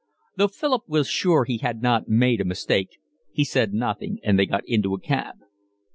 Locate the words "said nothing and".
3.43-4.39